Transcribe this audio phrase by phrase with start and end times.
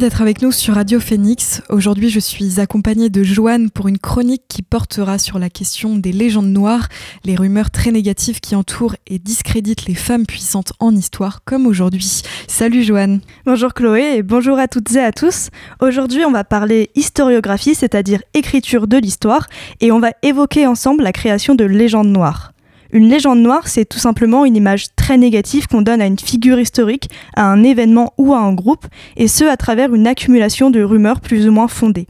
[0.00, 1.62] D'être avec nous sur Radio Phoenix.
[1.70, 6.12] Aujourd'hui, je suis accompagnée de Joanne pour une chronique qui portera sur la question des
[6.12, 6.88] légendes noires,
[7.24, 12.22] les rumeurs très négatives qui entourent et discréditent les femmes puissantes en histoire, comme aujourd'hui.
[12.46, 13.20] Salut Joanne.
[13.46, 15.48] Bonjour Chloé et bonjour à toutes et à tous.
[15.80, 19.46] Aujourd'hui, on va parler historiographie, c'est-à-dire écriture de l'histoire,
[19.80, 22.52] et on va évoquer ensemble la création de légendes noires.
[22.96, 26.58] Une légende noire, c'est tout simplement une image très négative qu'on donne à une figure
[26.58, 28.86] historique, à un événement ou à un groupe,
[29.18, 32.06] et ce à travers une accumulation de rumeurs plus ou moins fondées.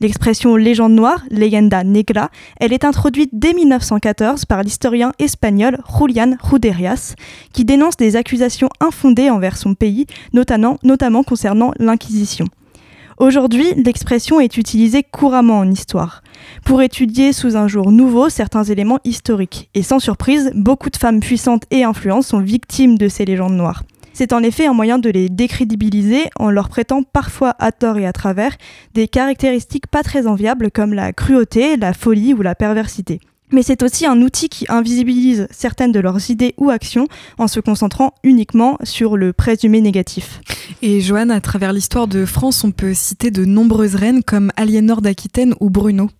[0.00, 7.16] L'expression légende noire, leyenda negra, elle est introduite dès 1914 par l'historien espagnol Julián Ruderias,
[7.52, 12.46] qui dénonce des accusations infondées envers son pays, notamment concernant l'Inquisition.
[13.20, 16.22] Aujourd'hui, l'expression est utilisée couramment en histoire,
[16.64, 19.68] pour étudier sous un jour nouveau certains éléments historiques.
[19.74, 23.82] Et sans surprise, beaucoup de femmes puissantes et influentes sont victimes de ces légendes noires.
[24.14, 28.06] C'est en effet un moyen de les décrédibiliser en leur prêtant parfois à tort et
[28.06, 28.56] à travers
[28.94, 33.20] des caractéristiques pas très enviables comme la cruauté, la folie ou la perversité
[33.52, 37.60] mais c'est aussi un outil qui invisibilise certaines de leurs idées ou actions en se
[37.60, 40.40] concentrant uniquement sur le présumé négatif.
[40.82, 45.02] Et Joanne, à travers l'histoire de France, on peut citer de nombreuses reines comme Aliénor
[45.02, 46.10] d'Aquitaine ou Bruno.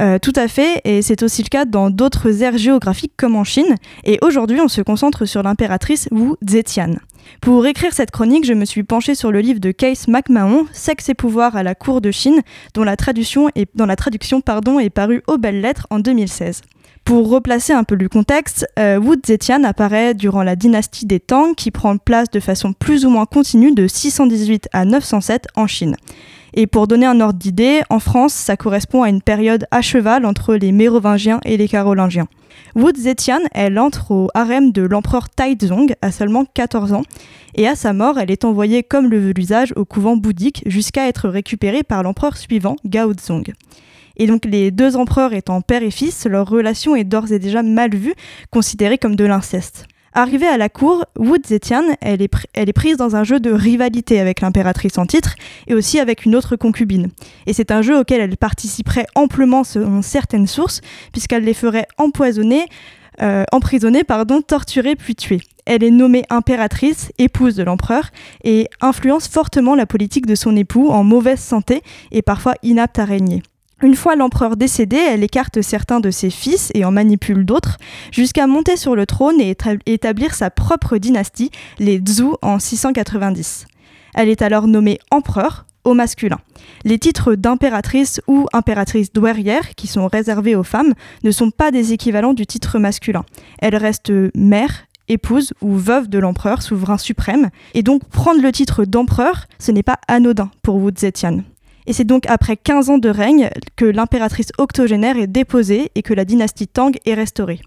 [0.00, 3.44] Euh, tout à fait, et c'est aussi le cas dans d'autres aires géographiques comme en
[3.44, 3.76] Chine.
[4.04, 6.94] Et aujourd'hui, on se concentre sur l'impératrice Wu Zetian.
[7.40, 11.08] Pour écrire cette chronique, je me suis penchée sur le livre de Case McMahon, Sexe
[11.08, 12.40] et pouvoir à la cour de Chine,
[12.74, 13.50] dont la traduction
[14.40, 16.62] pardon, est parue aux belles lettres en 2016.
[17.04, 21.54] Pour replacer un peu le contexte, euh, Wu Zetian apparaît durant la dynastie des Tang
[21.54, 25.96] qui prend place de façon plus ou moins continue de 618 à 907 en Chine.
[26.54, 30.24] Et pour donner un ordre d'idée, en France, ça correspond à une période à cheval
[30.24, 32.28] entre les Mérovingiens et les Carolingiens.
[32.76, 37.02] Wu Zetian, elle entre au harem de l'empereur Taizong à seulement 14 ans,
[37.54, 41.08] et à sa mort, elle est envoyée comme le veut l'usage au couvent bouddhique jusqu'à
[41.08, 43.52] être récupérée par l'empereur suivant, Gao Zong.
[44.16, 47.62] Et donc les deux empereurs étant père et fils, leur relation est d'ores et déjà
[47.62, 48.14] mal vue,
[48.50, 49.86] considérée comme de l'inceste.
[50.14, 54.42] Arrivée à la cour, Wu Zetian, elle est, prise dans un jeu de rivalité avec
[54.42, 55.36] l'impératrice en titre
[55.66, 57.08] et aussi avec une autre concubine.
[57.46, 62.66] Et c'est un jeu auquel elle participerait amplement selon certaines sources, puisqu'elle les ferait empoisonner,
[63.22, 65.40] euh, emprisonner, pardon, torturer puis tuer.
[65.64, 68.10] Elle est nommée impératrice, épouse de l'empereur,
[68.44, 71.80] et influence fortement la politique de son époux en mauvaise santé
[72.10, 73.42] et parfois inapte à régner.
[73.82, 77.78] Une fois l'empereur décédé, elle écarte certains de ses fils et en manipule d'autres,
[78.12, 79.56] jusqu'à monter sur le trône et
[79.86, 81.50] établir sa propre dynastie,
[81.80, 83.66] les Zhou, en 690.
[84.14, 86.38] Elle est alors nommée empereur au masculin.
[86.84, 90.94] Les titres d'impératrice ou impératrice douairière, qui sont réservés aux femmes,
[91.24, 93.24] ne sont pas des équivalents du titre masculin.
[93.58, 98.84] Elle reste mère, épouse ou veuve de l'empereur souverain suprême, et donc prendre le titre
[98.84, 101.42] d'empereur, ce n'est pas anodin pour Wu Zetian.
[101.86, 106.14] Et c'est donc après 15 ans de règne que l'impératrice octogénaire est déposée et que
[106.14, 107.60] la dynastie Tang est restaurée.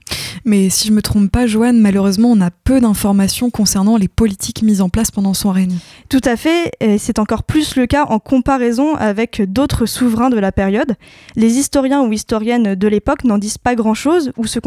[0.48, 4.62] Mais si je me trompe pas, Joanne, malheureusement, on a peu d'informations concernant les politiques
[4.62, 5.76] mises en place pendant son règne.
[6.08, 10.38] Tout à fait, et c'est encore plus le cas en comparaison avec d'autres souverains de
[10.38, 10.96] la période.
[11.36, 14.60] Les historiens ou historiennes de l'époque n'en disent pas grand-chose ou se,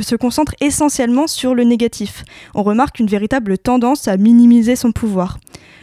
[0.00, 2.24] se concentrent essentiellement sur le négatif.
[2.54, 5.38] On remarque une véritable tendance à minimiser son pouvoir.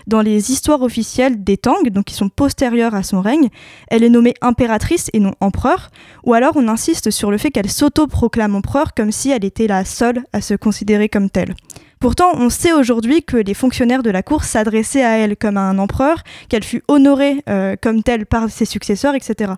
[0.08, 3.50] Dans les histoires officielles des Tang, donc qui sont postérieures à son règne,
[3.90, 5.90] elle est nommée impératrice et non empereur,
[6.24, 9.86] ou alors on insiste sur le fait qu'elle s'auto-proclame empereur comme si elle était la
[9.86, 11.56] seule à se considérer comme telle.
[12.02, 15.62] Pourtant, on sait aujourd'hui que les fonctionnaires de la cour s'adressaient à elle comme à
[15.62, 19.54] un empereur, qu'elle fut honorée euh, comme telle par ses successeurs, etc.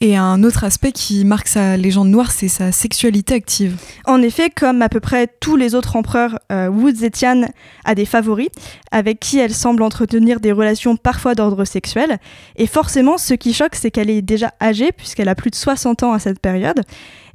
[0.00, 3.76] Et un autre aspect qui marque sa légende noire, c'est sa sexualité active.
[4.06, 7.48] En effet, comme à peu près tous les autres empereurs, euh, Wu Zetian
[7.84, 8.48] a des favoris,
[8.92, 12.18] avec qui elle semble entretenir des relations parfois d'ordre sexuel.
[12.54, 16.04] Et forcément, ce qui choque, c'est qu'elle est déjà âgée, puisqu'elle a plus de 60
[16.04, 16.82] ans à cette période.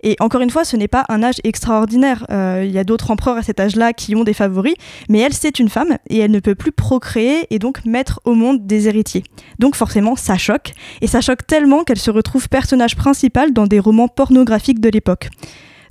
[0.08, 2.26] Et encore une fois, ce n'est pas un âge extraordinaire.
[2.32, 4.76] Euh, il y a d'autres empereurs à cet âge-là qui ont des favoris,
[5.10, 8.34] mais elle, c'est une femme et elle ne peut plus procréer et donc mettre au
[8.34, 9.24] monde des héritiers.
[9.60, 10.72] Donc forcément, ça choque.
[11.02, 15.28] Et ça choque tellement qu'elle se retrouve personnage principal dans des romans pornographiques de l'époque.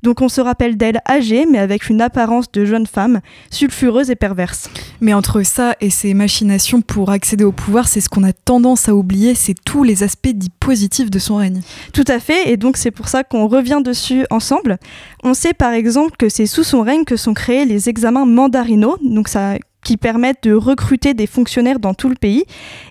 [0.06, 3.19] Donc on se rappelle d'elle âgée, mais avec une apparence de jeune femme,
[3.50, 4.70] sulfureuse et perverse.
[5.00, 8.88] Mais entre ça et ses machinations pour accéder au pouvoir, c'est ce qu'on a tendance
[8.88, 11.61] à oublier, c'est tous les aspects dits positifs de son règne.
[11.93, 14.79] Tout à fait, et donc c'est pour ça qu'on revient dessus ensemble.
[15.25, 18.99] On sait par exemple que c'est sous son règne que sont créés les examens mandarinaux,
[19.02, 19.56] donc ça
[19.87, 22.43] qui permettent de recruter des fonctionnaires dans tout le pays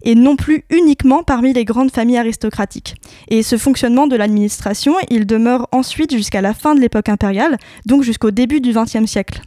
[0.04, 2.96] et non plus uniquement parmi les grandes familles aristocratiques.
[3.28, 8.04] Et ce fonctionnement de l'administration, il demeure ensuite jusqu'à la fin de l'époque impériale, donc
[8.04, 9.42] jusqu'au début du XXe siècle.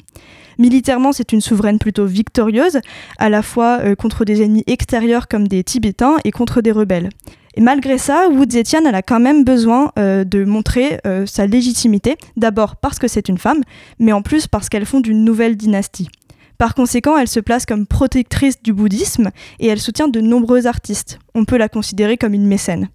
[0.59, 2.81] Militairement, c'est une souveraine plutôt victorieuse,
[3.17, 7.09] à la fois euh, contre des ennemis extérieurs comme des Tibétains et contre des rebelles.
[7.55, 12.19] Et malgré ça, Wu Zetian a quand même besoin euh, de montrer euh, sa légitimité,
[12.37, 13.63] d'abord parce que c'est une femme,
[13.99, 16.09] mais en plus parce qu'elle fonde une nouvelle dynastie.
[16.59, 21.21] Par conséquent, elle se place comme protectrice du bouddhisme et elle soutient de nombreux artistes.
[21.37, 22.89] On peut la considérer comme une mécène.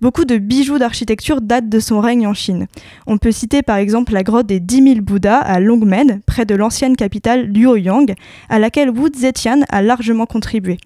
[0.00, 2.66] Beaucoup de bijoux d'architecture datent de son règne en Chine.
[3.06, 6.56] On peut citer par exemple la grotte des 10 000 Bouddhas à Longmen, près de
[6.56, 8.12] l'ancienne capitale Luoyang,
[8.48, 10.78] à laquelle Wu Zetian a largement contribué.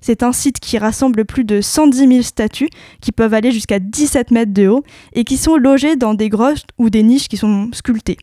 [0.00, 2.70] C'est un site qui rassemble plus de 110 000 statues
[3.02, 6.64] qui peuvent aller jusqu'à 17 mètres de haut et qui sont logées dans des grottes
[6.78, 8.16] ou des niches qui sont sculptées.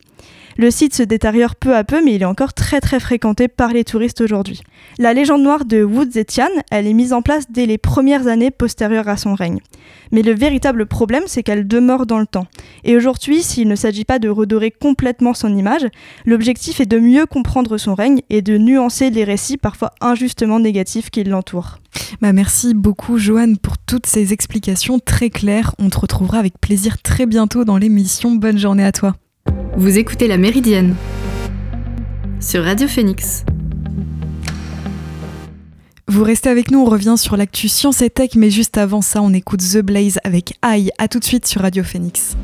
[0.56, 3.72] Le site se détériore peu à peu, mais il est encore très très fréquenté par
[3.72, 4.62] les touristes aujourd'hui.
[4.98, 8.50] La légende noire de Wu Zetian, elle est mise en place dès les premières années
[8.50, 9.60] postérieures à son règne.
[10.10, 12.46] Mais le véritable problème, c'est qu'elle demeure dans le temps.
[12.84, 15.86] Et aujourd'hui, s'il ne s'agit pas de redorer complètement son image,
[16.26, 21.10] l'objectif est de mieux comprendre son règne et de nuancer les récits parfois injustement négatifs
[21.10, 21.78] qui l'entourent.
[22.20, 25.74] Bah merci beaucoup Joanne pour toutes ces explications très claires.
[25.78, 28.34] On te retrouvera avec plaisir très bientôt dans l'émission.
[28.34, 29.14] Bonne journée à toi.
[29.74, 30.94] Vous écoutez La Méridienne
[32.40, 33.42] sur Radio Phoenix.
[36.06, 39.22] Vous restez avec nous, on revient sur l'actu Science et Tech, mais juste avant ça,
[39.22, 40.90] on écoute The Blaze avec AI.
[40.98, 42.36] A tout de suite sur Radio Phoenix.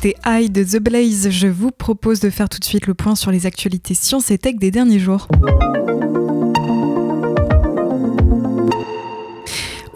[0.00, 1.28] C'était I de The Blaze.
[1.30, 4.38] Je vous propose de faire tout de suite le point sur les actualités sciences et
[4.38, 5.26] tech des derniers jours.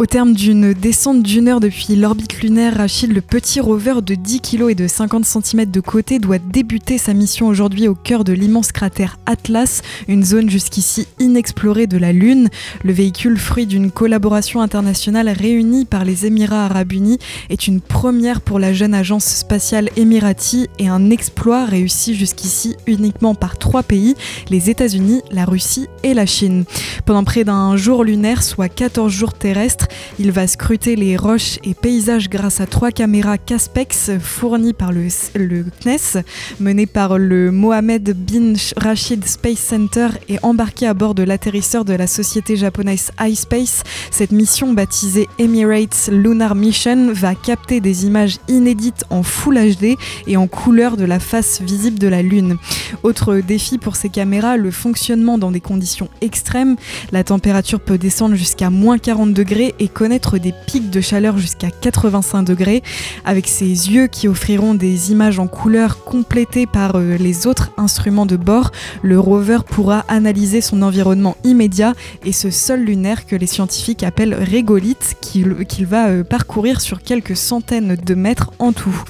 [0.02, 4.40] Au terme d'une descente d'une heure depuis l'orbite lunaire, Rachid, le petit rover de 10
[4.40, 8.32] kg et de 50 cm de côté, doit débuter sa mission aujourd'hui au cœur de
[8.32, 12.48] l'immense cratère Atlas, une zone jusqu'ici inexplorée de la Lune.
[12.82, 18.40] Le véhicule, fruit d'une collaboration internationale réunie par les Émirats arabes unis, est une première
[18.40, 24.16] pour la jeune agence spatiale émirati et un exploit réussi jusqu'ici uniquement par trois pays,
[24.50, 26.64] les États-Unis, la Russie et la Chine.
[27.06, 29.86] Pendant près d'un jour lunaire, soit 14 jours terrestres,
[30.18, 35.08] il va scruter les roches et paysages grâce à trois caméras Caspex fournies par le,
[35.08, 36.22] CNES,
[36.60, 41.94] menées par le Mohamed bin Rashid Space Center et embarquées à bord de l'atterrisseur de
[41.94, 43.82] la société japonaise iSpace.
[44.10, 49.96] Cette mission baptisée Emirates Lunar Mission va capter des images inédites en Full HD
[50.26, 52.56] et en couleur de la face visible de la Lune.
[53.02, 56.76] Autre défi pour ces caméras, le fonctionnement dans des conditions extrêmes.
[57.10, 61.70] La température peut descendre jusqu'à moins 40 degrés et connaître des pics de chaleur jusqu'à
[61.70, 62.82] 85 degrés.
[63.24, 68.26] Avec ses yeux qui offriront des images en couleur complétées par euh, les autres instruments
[68.26, 68.70] de bord,
[69.02, 74.34] le rover pourra analyser son environnement immédiat et ce sol lunaire que les scientifiques appellent
[74.34, 79.02] régolithe qu'il va euh, parcourir sur quelques centaines de mètres en tout.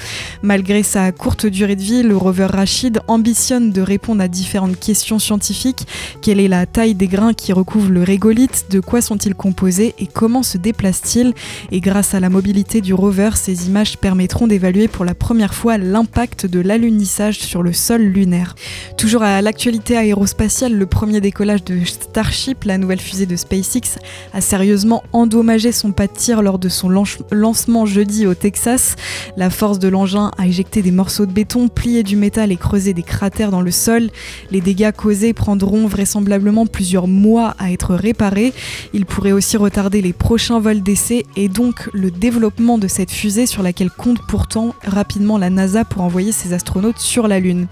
[0.42, 5.18] Malgré sa courte durée de vie, le rover Rachid ambitionne de répondre à différentes questions
[5.18, 5.86] scientifiques.
[6.22, 8.66] Quelle est la taille des grains qui recouvrent le régolithe?
[8.70, 9.94] De quoi sont-ils composés?
[9.98, 11.34] Et comment se déplacent-ils
[11.70, 15.76] Et grâce à la mobilité du rover, ces images permettront d'évaluer pour la première fois
[15.76, 18.54] l'impact de l'alunissage sur le sol lunaire.
[18.96, 23.98] Toujours à l'actualité aérospatiale, le premier décollage de Starship, la nouvelle fusée de SpaceX,
[24.32, 26.88] a sérieusement endommagé son pas de tir lors de son
[27.30, 28.96] lancement jeudi au Texas.
[29.36, 32.94] La force de l'engin a éjecté des morceaux de béton, plié du métal et creusé
[32.94, 34.10] des cratères dans le sol.
[34.50, 38.52] Les dégâts causés prendront vraisemblablement plusieurs mois à être réparés.
[38.92, 43.46] Il pourrait aussi retarder les prochains vols d'essai et donc le développement de cette fusée
[43.46, 47.68] sur laquelle compte pourtant rapidement la NASA pour envoyer ses astronautes sur la Lune.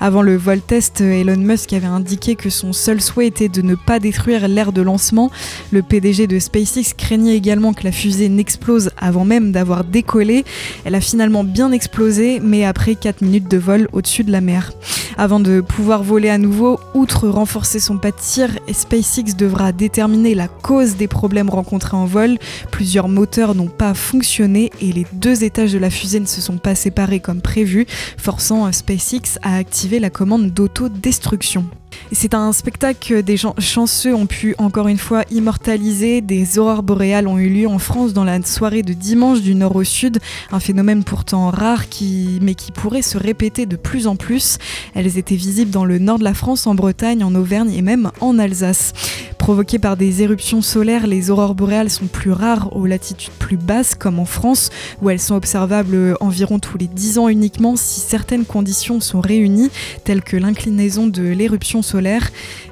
[0.00, 3.74] Avant le vol test, Elon Musk avait indiqué que son seul souhait était de ne
[3.74, 5.30] pas détruire l'air de lancement.
[5.70, 10.44] Le PDG de SpaceX craignait également que la fusée n'explose avant même d'avoir décollé.
[10.84, 14.72] Elle a finalement bien explosé, mais après 4 minutes de vol au-dessus de la mer.
[15.16, 20.34] Avant de pouvoir voler à nouveau, outre renforcer son pas de tir, SpaceX devra déterminer
[20.34, 22.36] la cause des problèmes rencontrés en vol.
[22.70, 26.58] Plusieurs moteurs n'ont pas fonctionné et les deux étages de la fusée ne se sont
[26.58, 31.64] pas séparés comme prévu, forçant SpaceX à activer la commande d'autodestruction.
[32.12, 36.20] C'est un spectacle que des gens chanceux ont pu encore une fois immortaliser.
[36.20, 39.76] Des aurores boréales ont eu lieu en France dans la soirée de dimanche du nord
[39.76, 40.18] au sud,
[40.52, 44.58] un phénomène pourtant rare qui, mais qui pourrait se répéter de plus en plus.
[44.94, 48.10] Elles étaient visibles dans le nord de la France, en Bretagne, en Auvergne et même
[48.20, 48.92] en Alsace.
[49.38, 53.94] Provoquées par des éruptions solaires, les aurores boréales sont plus rares aux latitudes plus basses,
[53.94, 54.70] comme en France,
[55.02, 59.70] où elles sont observables environ tous les 10 ans uniquement si certaines conditions sont réunies,
[60.04, 61.82] telles que l'inclinaison de l'éruption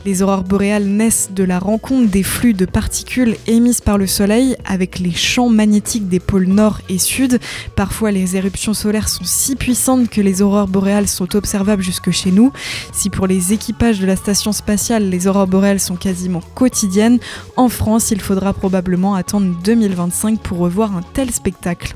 [0.04, 4.56] Les aurores boréales naissent de la rencontre des flux de particules émises par le Soleil
[4.64, 7.38] avec les champs magnétiques des pôles nord et sud.
[7.76, 12.30] Parfois, les éruptions solaires sont si puissantes que les aurores boréales sont observables jusque chez
[12.30, 12.52] nous.
[12.92, 17.18] Si pour les équipages de la station spatiale, les aurores boréales sont quasiment quotidienne.
[17.56, 21.94] En France, il faudra probablement attendre 2025 pour revoir un tel spectacle.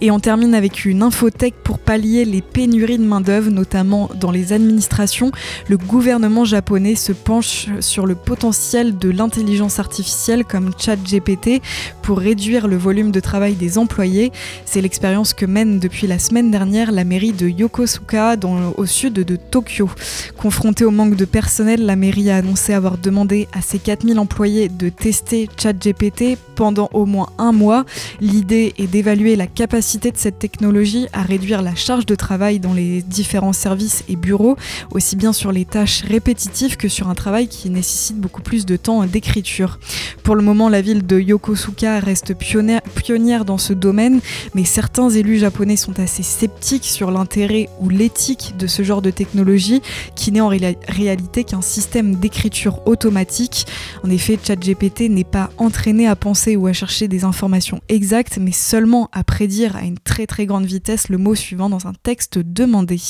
[0.00, 4.52] Et on termine avec une infothèque pour pallier les pénuries de main-d'œuvre, notamment dans les
[4.52, 5.32] administrations.
[5.68, 11.60] Le gouvernement japonais se penche sur le potentiel de l'intelligence artificielle comme ChatGPT
[12.02, 14.32] pour réduire le volume de travail des employés.
[14.64, 18.36] C'est l'expérience que mène depuis la semaine dernière la mairie de Yokosuka
[18.76, 19.90] au sud de Tokyo.
[20.36, 24.68] Confrontée au manque de personnel, la mairie a annoncé avoir demandé à ses 4000 employés
[24.68, 27.84] de tester ChatGPT pendant au moins un mois.
[28.20, 32.72] L'idée est d'évaluer la capacité de cette technologie à réduire la charge de travail dans
[32.72, 34.56] les différents services et bureaux,
[34.92, 38.76] aussi bien sur les tâches répétitives que sur un travail qui nécessite beaucoup plus de
[38.76, 39.80] temps d'écriture.
[40.22, 44.20] Pour le moment, la ville de Yokosuka reste pionnière dans ce domaine,
[44.54, 49.10] mais certains élus japonais sont assez sceptiques sur l'intérêt ou l'éthique de ce genre de
[49.10, 49.82] technologie
[50.14, 53.66] qui n'est en réalité qu'un système d'écriture automatique.
[54.04, 58.52] En effet, ChatGPT n'est pas entraîné à penser ou à chercher des informations exactes, mais
[58.52, 62.38] seulement à prédire à une très très grande vitesse le mot suivant dans un texte
[62.38, 63.00] demandé.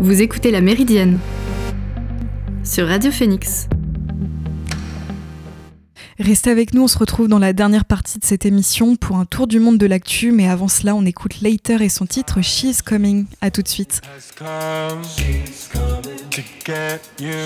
[0.00, 1.18] Vous écoutez La Méridienne
[2.64, 3.68] sur Radio Phoenix.
[6.20, 9.24] Restez avec nous, on se retrouve dans la dernière partie de cette émission pour un
[9.24, 12.82] tour du monde de l'actu, mais avant cela, on écoute Later et son titre She's
[12.82, 13.24] Coming.
[13.40, 14.02] À tout de suite.
[16.30, 17.44] to get you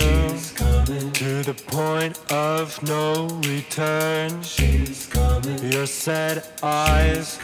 [1.12, 4.42] to the point of no return.
[4.42, 5.72] She's coming.
[5.72, 7.38] her sad eyes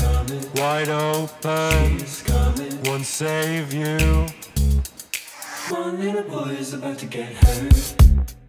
[0.56, 1.98] wide open
[2.84, 4.26] won't save you.
[5.70, 8.39] One little boy is about to get hurt.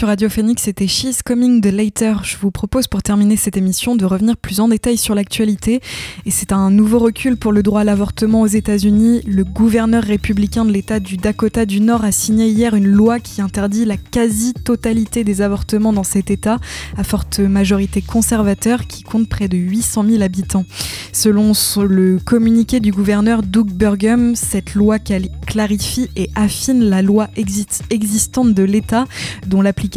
[0.00, 2.24] Sur Radio Phoenix, c'était She's Coming de Later.
[2.24, 5.82] Je vous propose pour terminer cette émission de revenir plus en détail sur l'actualité.
[6.24, 9.20] Et c'est un nouveau recul pour le droit à l'avortement aux États-Unis.
[9.26, 13.42] Le gouverneur républicain de l'État du Dakota du Nord a signé hier une loi qui
[13.42, 16.60] interdit la quasi-totalité des avortements dans cet État,
[16.96, 20.64] à forte majorité conservateur, qui compte près de 800 000 habitants.
[21.12, 27.82] Selon le communiqué du gouverneur Doug Burgum, cette loi clarifie et affine la loi exi-
[27.90, 29.04] existante de l'État
[29.46, 29.89] dont l'application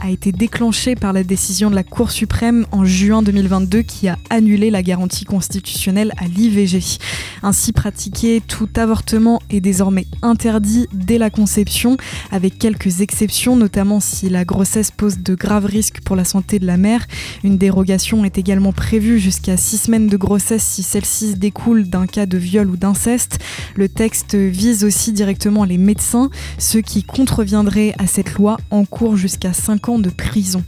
[0.00, 4.16] a été déclenchée par la décision de la Cour suprême en juin 2022 qui a
[4.30, 6.98] annulé la garantie constitutionnelle à l'IVG.
[7.42, 11.98] Ainsi pratiqué, tout avortement est désormais interdit dès la conception,
[12.30, 16.66] avec quelques exceptions, notamment si la grossesse pose de graves risques pour la santé de
[16.66, 17.06] la mère.
[17.42, 22.24] Une dérogation est également prévue jusqu'à six semaines de grossesse si celle-ci découle d'un cas
[22.24, 23.38] de viol ou d'inceste.
[23.74, 29.33] Le texte vise aussi directement les médecins, ceux qui contreviendraient à cette loi encourent jusqu'à
[29.52, 30.62] 5 ans de prison.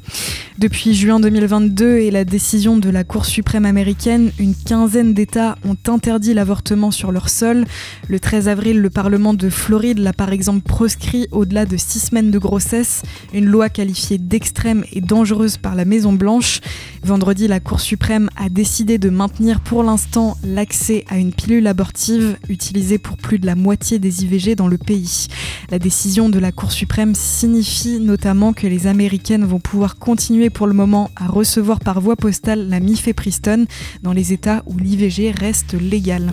[0.59, 5.77] Depuis juin 2022 et la décision de la Cour suprême américaine, une quinzaine d'États ont
[5.87, 7.67] interdit l'avortement sur leur sol.
[8.09, 12.31] Le 13 avril, le Parlement de Floride l'a par exemple proscrit au-delà de 6 semaines
[12.31, 13.03] de grossesse,
[13.35, 16.63] une loi qualifiée d'extrême et dangereuse par la Maison-Blanche.
[17.05, 22.39] Vendredi, la Cour suprême a décidé de maintenir pour l'instant l'accès à une pilule abortive
[22.49, 25.27] utilisée pour plus de la moitié des IVG dans le pays.
[25.71, 30.67] La décision de la Cour suprême signifie notamment que les Américaines vont pouvoir continuer pour
[30.67, 33.67] le moment à recevoir par voie postale la mifepriston
[34.03, 36.33] dans les États où l'IVG reste légale.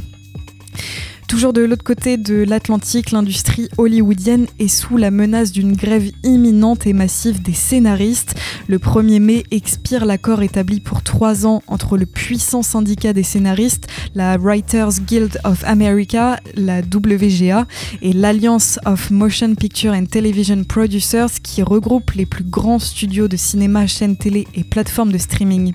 [1.34, 6.86] Toujours de l'autre côté de l'Atlantique, l'industrie hollywoodienne est sous la menace d'une grève imminente
[6.86, 8.36] et massive des scénaristes.
[8.68, 13.88] Le 1er mai expire l'accord établi pour trois ans entre le puissant syndicat des scénaristes,
[14.14, 17.66] la Writers Guild of America, la WGA,
[18.04, 23.38] et l'Alliance of Motion Picture and Television Producers qui regroupe les plus grands studios de
[23.38, 25.74] cinéma, chaînes télé et plateformes de streaming.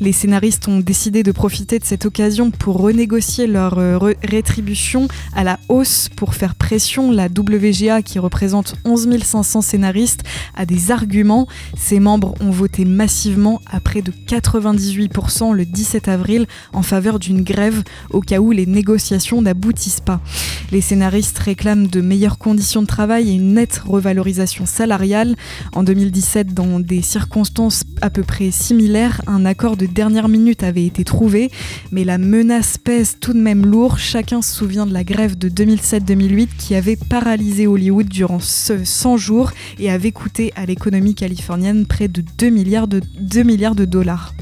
[0.00, 4.93] Les scénaristes ont décidé de profiter de cette occasion pour renégocier leur euh, rétribution
[5.34, 7.10] à la hausse pour faire pression.
[7.10, 10.22] La WGA, qui représente 11 500 scénaristes,
[10.54, 11.46] a des arguments.
[11.76, 17.42] Ses membres ont voté massivement à près de 98% le 17 avril en faveur d'une
[17.42, 20.20] grève au cas où les négociations n'aboutissent pas.
[20.72, 25.36] Les scénaristes réclament de meilleures conditions de travail et une nette revalorisation salariale.
[25.72, 30.84] En 2017, dans des circonstances à peu près similaires, un accord de dernière minute avait
[30.84, 31.50] été trouvé,
[31.90, 33.98] mais la menace pèse tout de même lourd.
[33.98, 39.52] Chacun se souvient de la grève de 2007-2008 qui avait paralysé Hollywood durant 100 jours
[39.78, 44.34] et avait coûté à l'économie californienne près de 2 milliards de, 2 milliards de dollars.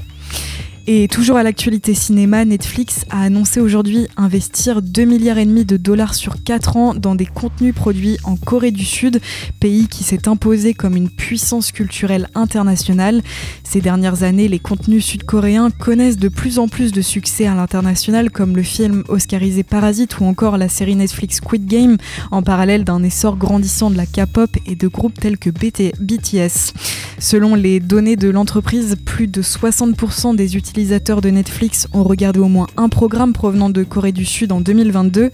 [0.89, 5.77] Et toujours à l'actualité cinéma, Netflix a annoncé aujourd'hui investir 2 milliards et demi de
[5.77, 9.21] dollars sur 4 ans dans des contenus produits en Corée du Sud,
[9.61, 13.23] pays qui s'est imposé comme une puissance culturelle internationale.
[13.63, 18.33] Ces dernières années, les contenus sud-coréens connaissent de plus en plus de succès à l'international
[18.33, 21.97] comme le film oscarisé Parasite ou encore la série Netflix Squid Game
[22.33, 26.73] en parallèle d'un essor grandissant de la K-pop et de groupes tels que BTS.
[27.21, 32.41] Selon les données de l'entreprise, plus de 60% des utilisateurs utilisateurs de Netflix ont regardé
[32.41, 35.31] au moins un programme provenant de Corée du Sud en 2022.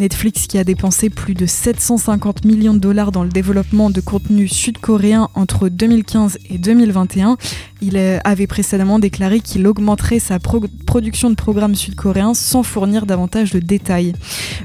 [0.00, 4.52] Netflix qui a dépensé plus de 750 millions de dollars dans le développement de contenus
[4.52, 7.36] sud-coréens entre 2015 et 2021.
[7.82, 13.58] Il avait précédemment déclaré qu'il augmenterait sa production de programmes sud-coréens sans fournir davantage de
[13.58, 14.12] détails.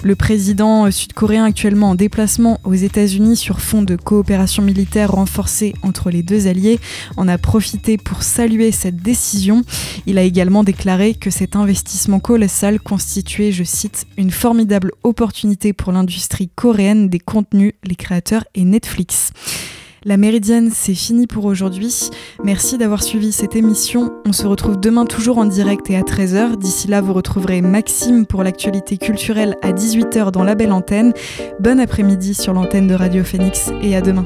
[0.03, 6.09] Le président sud-coréen actuellement en déplacement aux États-Unis sur fond de coopération militaire renforcée entre
[6.09, 6.79] les deux alliés
[7.15, 9.63] en a profité pour saluer cette décision.
[10.05, 15.93] Il a également déclaré que cet investissement colossal constituait, je cite, une formidable opportunité pour
[15.93, 19.31] l'industrie coréenne des contenus, les créateurs et Netflix.
[20.07, 22.11] La Méridienne, c'est fini pour aujourd'hui.
[22.43, 24.13] Merci d'avoir suivi cette émission.
[24.27, 26.57] On se retrouve demain toujours en direct et à 13h.
[26.57, 31.11] D'ici là, vous retrouverez Maxime pour l'actualité culturelle à 18h dans la belle antenne.
[31.59, 34.25] Bon après-midi sur l'antenne de Radio Phoenix et à demain.